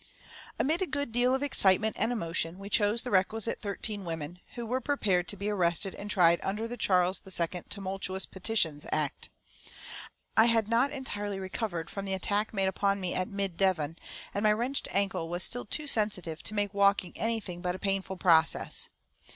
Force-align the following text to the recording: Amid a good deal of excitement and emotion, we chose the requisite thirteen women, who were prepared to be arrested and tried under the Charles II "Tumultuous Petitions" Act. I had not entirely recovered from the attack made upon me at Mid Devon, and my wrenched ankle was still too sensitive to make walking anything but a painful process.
Amid 0.57 0.81
a 0.81 0.87
good 0.87 1.11
deal 1.11 1.35
of 1.35 1.43
excitement 1.43 1.95
and 1.99 2.11
emotion, 2.11 2.57
we 2.57 2.71
chose 2.71 3.03
the 3.03 3.11
requisite 3.11 3.61
thirteen 3.61 4.03
women, 4.03 4.39
who 4.55 4.65
were 4.65 4.81
prepared 4.81 5.27
to 5.27 5.37
be 5.37 5.47
arrested 5.47 5.93
and 5.93 6.09
tried 6.09 6.39
under 6.41 6.67
the 6.67 6.75
Charles 6.75 7.21
II 7.23 7.61
"Tumultuous 7.69 8.25
Petitions" 8.25 8.87
Act. 8.91 9.29
I 10.35 10.45
had 10.45 10.67
not 10.67 10.89
entirely 10.89 11.39
recovered 11.39 11.91
from 11.91 12.05
the 12.05 12.15
attack 12.15 12.51
made 12.51 12.67
upon 12.67 12.99
me 12.99 13.13
at 13.13 13.27
Mid 13.27 13.57
Devon, 13.57 13.95
and 14.33 14.41
my 14.41 14.53
wrenched 14.53 14.87
ankle 14.89 15.29
was 15.29 15.43
still 15.43 15.65
too 15.65 15.85
sensitive 15.85 16.41
to 16.41 16.55
make 16.55 16.73
walking 16.73 17.13
anything 17.15 17.61
but 17.61 17.75
a 17.75 17.77
painful 17.77 18.17
process. 18.17 18.89